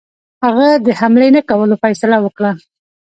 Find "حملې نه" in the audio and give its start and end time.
0.99-1.41